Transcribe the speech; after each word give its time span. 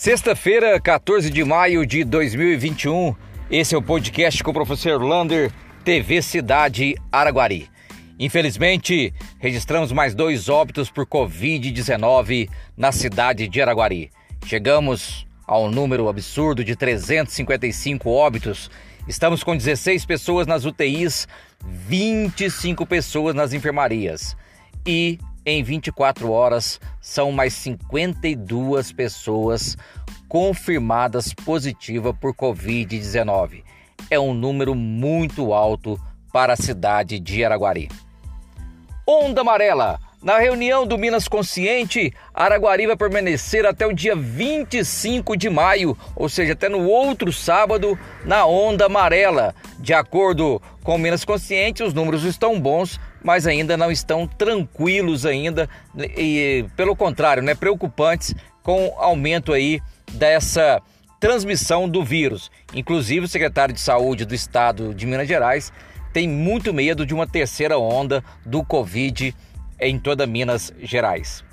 Sexta-feira, 0.00 0.80
14 0.80 1.28
de 1.28 1.44
maio 1.44 1.84
de 1.84 2.04
2021, 2.04 3.14
esse 3.50 3.74
é 3.74 3.78
o 3.78 3.82
podcast 3.82 4.42
com 4.42 4.50
o 4.50 4.54
professor 4.54 4.98
Lander, 4.98 5.52
TV 5.84 6.22
Cidade 6.22 6.94
Araguari. 7.12 7.68
Infelizmente, 8.18 9.12
registramos 9.38 9.92
mais 9.92 10.14
dois 10.14 10.48
óbitos 10.48 10.90
por 10.90 11.06
Covid-19 11.06 12.48
na 12.78 12.92
cidade 12.92 13.46
de 13.46 13.60
Araguari. 13.60 14.10
Chegamos 14.46 15.26
ao 15.46 15.70
número 15.70 16.08
absurdo 16.08 16.64
de 16.64 16.74
355 16.74 18.08
óbitos. 18.08 18.70
Estamos 19.06 19.44
com 19.44 19.54
16 19.54 20.06
pessoas 20.06 20.46
nas 20.46 20.64
UTIs, 20.64 21.28
25 21.62 22.86
pessoas 22.86 23.34
nas 23.34 23.52
enfermarias 23.52 24.34
e 24.86 25.18
em 25.44 25.62
24 25.62 26.30
horas 26.30 26.80
são 27.00 27.32
mais 27.32 27.52
52 27.54 28.92
pessoas 28.92 29.76
confirmadas 30.28 31.32
positivas 31.32 32.14
por 32.20 32.34
Covid-19. 32.34 33.64
É 34.10 34.18
um 34.18 34.34
número 34.34 34.74
muito 34.74 35.52
alto 35.52 36.00
para 36.32 36.52
a 36.52 36.56
cidade 36.56 37.18
de 37.18 37.44
Araguari. 37.44 37.88
Onda 39.06 39.40
amarela. 39.40 39.98
Na 40.22 40.38
reunião 40.38 40.86
do 40.86 40.98
Minas 40.98 41.26
Consciente, 41.26 42.12
Araguari 42.34 42.86
vai 42.86 42.94
permanecer 42.94 43.64
até 43.64 43.86
o 43.86 43.92
dia 43.92 44.14
25 44.14 45.34
de 45.34 45.48
maio, 45.48 45.96
ou 46.14 46.28
seja, 46.28 46.52
até 46.52 46.68
no 46.68 46.86
outro 46.86 47.32
sábado, 47.32 47.98
na 48.22 48.44
onda 48.44 48.84
amarela. 48.84 49.54
De 49.78 49.94
acordo 49.94 50.60
com 50.84 50.96
o 50.96 50.98
Minas 50.98 51.24
Consciente, 51.24 51.82
os 51.82 51.94
números 51.94 52.22
estão 52.24 52.60
bons, 52.60 53.00
mas 53.22 53.46
ainda 53.46 53.76
não 53.76 53.90
estão 53.90 54.26
tranquilos 54.26 55.26
ainda 55.26 55.68
e 55.96 56.64
pelo 56.76 56.96
contrário, 56.96 57.42
né, 57.42 57.54
preocupantes 57.54 58.34
com 58.62 58.88
o 58.88 58.94
aumento 58.98 59.52
aí 59.52 59.80
dessa 60.12 60.80
transmissão 61.18 61.88
do 61.88 62.02
vírus. 62.04 62.50
Inclusive 62.74 63.26
o 63.26 63.28
secretário 63.28 63.74
de 63.74 63.80
Saúde 63.80 64.24
do 64.24 64.34
estado 64.34 64.94
de 64.94 65.06
Minas 65.06 65.28
Gerais 65.28 65.72
tem 66.12 66.28
muito 66.28 66.72
medo 66.72 67.06
de 67.06 67.14
uma 67.14 67.26
terceira 67.26 67.78
onda 67.78 68.24
do 68.44 68.64
Covid 68.64 69.34
em 69.78 69.98
toda 69.98 70.26
Minas 70.26 70.72
Gerais. 70.80 71.44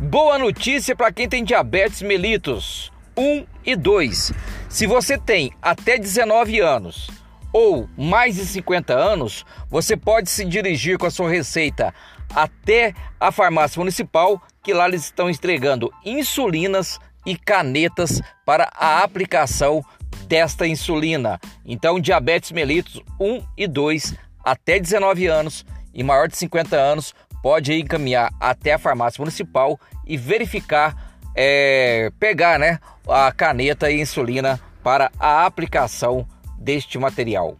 Boa 0.00 0.38
notícia 0.38 0.96
para 0.96 1.12
quem 1.12 1.28
tem 1.28 1.44
diabetes 1.44 2.02
mellitus 2.02 2.92
1 3.16 3.46
e 3.64 3.76
2. 3.76 4.32
Se 4.68 4.86
você 4.86 5.16
tem 5.16 5.52
até 5.62 5.98
19 5.98 6.60
anos 6.60 7.08
ou 7.54 7.88
mais 7.96 8.34
de 8.34 8.44
50 8.44 8.92
anos, 8.92 9.46
você 9.70 9.96
pode 9.96 10.28
se 10.28 10.44
dirigir 10.44 10.98
com 10.98 11.06
a 11.06 11.10
sua 11.10 11.30
receita 11.30 11.94
até 12.34 12.92
a 13.20 13.30
farmácia 13.30 13.78
municipal, 13.78 14.42
que 14.60 14.74
lá 14.74 14.88
eles 14.88 15.04
estão 15.04 15.30
entregando 15.30 15.92
insulinas 16.04 16.98
e 17.24 17.36
canetas 17.36 18.20
para 18.44 18.68
a 18.74 19.04
aplicação 19.04 19.84
desta 20.26 20.66
insulina. 20.66 21.38
Então, 21.64 22.00
diabetes 22.00 22.50
mellitus 22.50 23.00
1 23.20 23.40
e 23.56 23.68
2 23.68 24.16
até 24.44 24.80
19 24.80 25.28
anos 25.28 25.64
e 25.94 26.02
maior 26.02 26.26
de 26.26 26.36
50 26.36 26.74
anos 26.74 27.14
pode 27.40 27.72
encaminhar 27.72 28.32
até 28.40 28.72
a 28.72 28.78
farmácia 28.78 29.20
municipal 29.20 29.78
e 30.04 30.16
verificar, 30.16 31.16
é, 31.36 32.10
pegar 32.18 32.58
né, 32.58 32.80
a 33.06 33.30
caneta 33.30 33.92
e 33.92 34.00
insulina 34.00 34.58
para 34.82 35.12
a 35.20 35.46
aplicação 35.46 36.26
deste 36.64 36.98
material. 36.98 37.56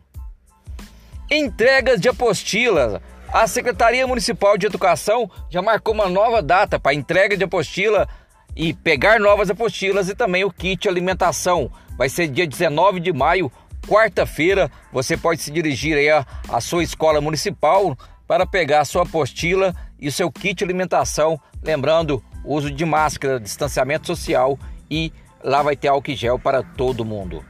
Entregas 1.31 2.01
de 2.01 2.09
apostilas. 2.09 3.01
A 3.33 3.47
Secretaria 3.47 4.07
Municipal 4.07 4.57
de 4.57 4.67
Educação 4.67 5.31
já 5.51 5.61
marcou 5.61 5.93
uma 5.93 6.09
nova 6.09 6.41
data 6.41 6.79
para 6.79 6.95
entrega 6.95 7.37
de 7.37 7.45
apostila 7.45 8.09
e 8.57 8.73
pegar 8.73 9.19
novas 9.19 9.51
apostilas 9.51 10.09
e 10.09 10.15
também 10.15 10.45
o 10.45 10.51
kit 10.51 10.89
alimentação. 10.89 11.71
Vai 11.99 12.09
ser 12.09 12.29
dia 12.29 12.47
19 12.47 13.01
de 13.01 13.13
maio, 13.13 13.51
quarta-feira. 13.89 14.71
Você 14.93 15.17
pode 15.17 15.41
se 15.41 15.51
dirigir 15.51 15.97
aí 15.97 16.09
à, 16.11 16.61
sua 16.61 16.85
escola 16.85 17.21
municipal 17.21 17.97
para 18.27 18.47
pegar 18.47 18.81
a 18.81 18.85
sua 18.85 19.03
apostila 19.03 19.75
e 19.99 20.09
o 20.09 20.13
seu 20.13 20.31
kit 20.31 20.63
alimentação. 20.63 21.41
Lembrando, 21.63 22.23
uso 22.45 22.71
de 22.71 22.85
máscara, 22.85 23.41
distanciamento 23.41 24.07
social 24.07 24.59
e 24.91 25.13
lá 25.43 25.63
vai 25.63 25.77
ter 25.77 25.89
álcool 25.89 26.15
gel 26.15 26.39
para 26.39 26.63
todo 26.63 27.05
mundo. 27.05 27.45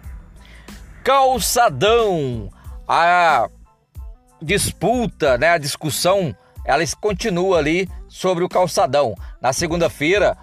Calçadão. 1.05 2.49
A 2.89 3.47
disputa, 4.41 5.37
né, 5.37 5.51
a 5.51 5.59
discussão, 5.59 6.35
ela 6.65 6.83
continua 6.99 7.59
ali 7.59 7.87
sobre 8.09 8.43
o 8.43 8.49
calçadão. 8.49 9.15
Na 9.39 9.53
segunda-feira, 9.53 10.35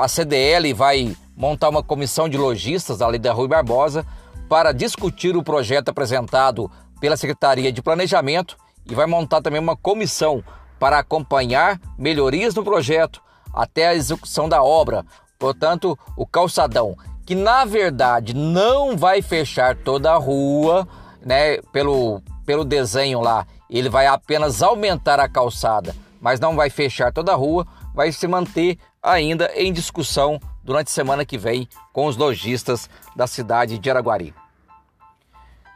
a 0.00 0.08
CDL 0.08 0.72
vai 0.72 1.14
montar 1.36 1.68
uma 1.68 1.82
comissão 1.82 2.30
de 2.30 2.38
lojistas 2.38 3.02
ali 3.02 3.18
da 3.18 3.34
Rui 3.34 3.46
Barbosa 3.46 4.06
para 4.48 4.72
discutir 4.72 5.36
o 5.36 5.42
projeto 5.42 5.90
apresentado 5.90 6.70
pela 6.98 7.18
Secretaria 7.18 7.70
de 7.70 7.82
Planejamento 7.82 8.56
e 8.86 8.94
vai 8.94 9.04
montar 9.04 9.42
também 9.42 9.60
uma 9.60 9.76
comissão 9.76 10.42
para 10.80 10.98
acompanhar 10.98 11.78
melhorias 11.98 12.54
no 12.54 12.64
projeto 12.64 13.22
até 13.52 13.88
a 13.88 13.94
execução 13.94 14.48
da 14.48 14.62
obra. 14.62 15.04
Portanto, 15.38 15.96
o 16.16 16.26
calçadão 16.26 16.96
que 17.28 17.34
na 17.34 17.66
verdade 17.66 18.32
não 18.32 18.96
vai 18.96 19.20
fechar 19.20 19.76
toda 19.76 20.10
a 20.10 20.16
rua, 20.16 20.88
né? 21.20 21.58
Pelo, 21.70 22.22
pelo 22.46 22.64
desenho 22.64 23.20
lá, 23.20 23.46
ele 23.68 23.90
vai 23.90 24.06
apenas 24.06 24.62
aumentar 24.62 25.20
a 25.20 25.28
calçada, 25.28 25.94
mas 26.22 26.40
não 26.40 26.56
vai 26.56 26.70
fechar 26.70 27.12
toda 27.12 27.30
a 27.30 27.36
rua, 27.36 27.66
vai 27.94 28.10
se 28.12 28.26
manter 28.26 28.78
ainda 29.02 29.52
em 29.54 29.70
discussão 29.74 30.40
durante 30.64 30.86
a 30.86 30.90
semana 30.90 31.22
que 31.22 31.36
vem 31.36 31.68
com 31.92 32.06
os 32.06 32.16
lojistas 32.16 32.88
da 33.14 33.26
cidade 33.26 33.78
de 33.78 33.90
Araguari. 33.90 34.34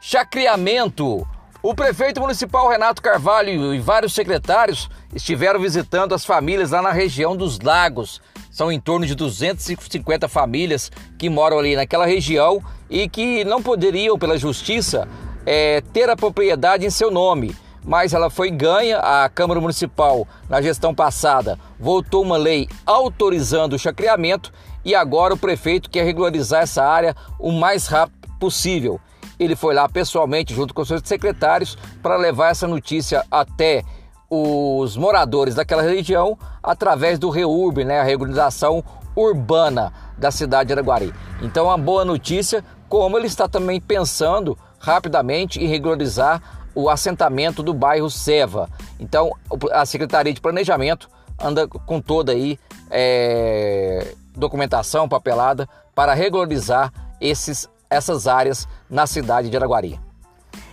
Chacreamento. 0.01 1.23
O 1.61 1.75
prefeito 1.75 2.19
municipal 2.19 2.67
Renato 2.67 2.99
Carvalho 2.99 3.75
e 3.75 3.79
vários 3.79 4.15
secretários 4.15 4.89
estiveram 5.13 5.59
visitando 5.59 6.15
as 6.15 6.25
famílias 6.25 6.71
lá 6.71 6.81
na 6.81 6.91
região 6.91 7.37
dos 7.37 7.59
Lagos, 7.59 8.19
são 8.53 8.71
em 8.71 8.79
torno 8.79 9.03
de 9.03 9.15
250 9.15 10.27
famílias 10.27 10.91
que 11.17 11.27
moram 11.27 11.57
ali 11.57 11.75
naquela 11.75 12.05
região 12.05 12.63
e 12.87 13.09
que 13.09 13.43
não 13.43 13.63
poderiam, 13.63 14.17
pela 14.17 14.37
justiça, 14.37 15.07
é, 15.43 15.81
ter 15.91 16.07
a 16.07 16.15
propriedade 16.15 16.85
em 16.85 16.91
seu 16.91 17.09
nome. 17.09 17.55
Mas 17.83 18.13
ela 18.13 18.29
foi 18.29 18.51
ganha, 18.51 18.99
a 18.99 19.27
Câmara 19.27 19.59
Municipal, 19.59 20.27
na 20.47 20.61
gestão 20.61 20.93
passada, 20.93 21.57
votou 21.79 22.21
uma 22.21 22.37
lei 22.37 22.69
autorizando 22.85 23.73
o 23.73 23.79
chacreamento 23.79 24.53
e 24.85 24.93
agora 24.93 25.33
o 25.33 25.37
prefeito 25.37 25.89
quer 25.89 26.03
regularizar 26.03 26.61
essa 26.61 26.83
área 26.83 27.15
o 27.39 27.51
mais 27.51 27.87
rápido 27.87 28.29
possível. 28.39 29.01
Ele 29.39 29.55
foi 29.55 29.73
lá 29.73 29.89
pessoalmente, 29.89 30.53
junto 30.53 30.75
com 30.75 30.85
seus 30.85 31.01
secretários, 31.03 31.75
para 32.03 32.17
levar 32.17 32.51
essa 32.51 32.67
notícia 32.67 33.25
até 33.31 33.83
os 34.33 34.97
moradores 34.97 35.55
daquela 35.55 35.83
região 35.83 36.37
através 36.61 37.19
do 37.19 37.29
REURB, 37.29 37.83
né, 37.83 37.99
a 37.99 38.03
regularização 38.03 38.83
urbana 39.15 39.93
da 40.17 40.31
cidade 40.31 40.67
de 40.67 40.73
Araguari. 40.73 41.13
Então, 41.41 41.65
uma 41.65 41.77
boa 41.77 42.03
notícia, 42.03 42.63
como 42.89 43.17
ele 43.17 43.27
está 43.27 43.47
também 43.47 43.79
pensando 43.79 44.57
rapidamente 44.79 45.63
em 45.63 45.67
regularizar 45.67 46.41
o 46.73 46.89
assentamento 46.89 47.61
do 47.61 47.73
bairro 47.73 48.09
Seva. 48.09 48.67
Então, 48.99 49.31
a 49.71 49.85
Secretaria 49.85 50.33
de 50.33 50.41
Planejamento 50.41 51.07
anda 51.39 51.67
com 51.67 52.01
toda 52.01 52.31
aí 52.31 52.57
é, 52.89 54.15
documentação 54.35 55.07
papelada 55.07 55.69
para 55.93 56.15
regularizar 56.15 56.91
esses, 57.21 57.69
essas 57.87 58.27
áreas 58.27 58.67
na 58.89 59.05
cidade 59.05 59.49
de 59.49 59.55
Araguari. 59.55 59.99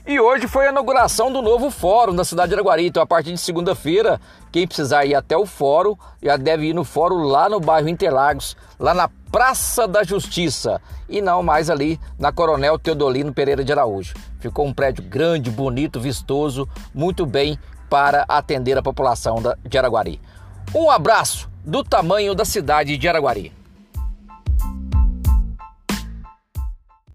E 0.06 0.18
hoje 0.18 0.48
foi 0.48 0.66
a 0.66 0.70
inauguração 0.70 1.30
do 1.30 1.42
novo 1.42 1.70
fórum 1.70 2.14
da 2.14 2.24
cidade 2.24 2.48
de 2.48 2.54
Araguari. 2.54 2.86
Então, 2.86 3.02
a 3.02 3.06
partir 3.06 3.32
de 3.32 3.38
segunda-feira, 3.38 4.18
quem 4.50 4.66
precisar 4.66 5.04
ir 5.04 5.14
até 5.14 5.36
o 5.36 5.44
fórum, 5.44 5.94
já 6.22 6.38
deve 6.38 6.68
ir 6.68 6.74
no 6.74 6.84
fórum 6.84 7.24
lá 7.24 7.48
no 7.50 7.60
bairro 7.60 7.88
Interlagos, 7.88 8.56
lá 8.78 8.94
na 8.94 9.10
Praça 9.30 9.86
da 9.86 10.02
Justiça, 10.02 10.80
e 11.08 11.20
não 11.20 11.42
mais 11.42 11.68
ali 11.68 12.00
na 12.18 12.32
Coronel 12.32 12.78
Teodolino 12.78 13.32
Pereira 13.32 13.62
de 13.62 13.70
Araújo. 13.70 14.14
Ficou 14.40 14.66
um 14.66 14.72
prédio 14.72 15.04
grande, 15.04 15.50
bonito, 15.50 16.00
vistoso, 16.00 16.66
muito 16.94 17.26
bem 17.26 17.58
para 17.88 18.24
atender 18.26 18.78
a 18.78 18.82
população 18.82 19.36
de 19.62 19.78
Araguari. 19.78 20.20
Um 20.74 20.90
abraço 20.90 21.48
do 21.64 21.84
tamanho 21.84 22.34
da 22.34 22.44
cidade 22.44 22.96
de 22.96 23.08
Araguari. 23.08 23.59